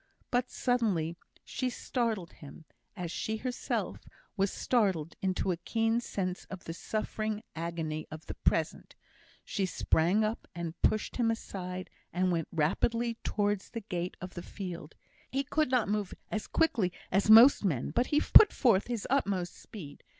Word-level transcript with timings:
But 0.31 0.49
suddenly 0.49 1.15
she 1.45 1.69
startled 1.69 2.33
him, 2.33 2.65
as 2.97 3.11
she 3.11 3.37
herself 3.37 3.99
was 4.35 4.51
startled 4.51 5.15
into 5.21 5.51
a 5.51 5.57
keen 5.57 5.99
sense 6.01 6.45
of 6.45 6.63
the 6.63 6.73
suffering 6.73 7.43
agony 7.55 8.07
of 8.09 8.25
the 8.25 8.33
present; 8.33 8.95
she 9.45 9.67
sprang 9.67 10.23
up 10.23 10.47
and 10.55 10.81
pushed 10.81 11.17
him 11.17 11.29
aside, 11.29 11.91
and 12.11 12.31
went 12.31 12.47
rapidly 12.51 13.19
towards 13.23 13.69
the 13.69 13.81
gate 13.81 14.17
of 14.19 14.33
the 14.33 14.41
field. 14.41 14.95
He 15.29 15.43
could 15.43 15.69
not 15.69 15.87
move 15.87 16.15
as 16.31 16.47
quickly 16.47 16.91
as 17.11 17.29
most 17.29 17.63
men, 17.63 17.91
but 17.91 18.07
he 18.07 18.19
put 18.19 18.51
forth 18.51 18.87
his 18.87 19.05
utmost 19.07 19.55
speed. 19.55 20.03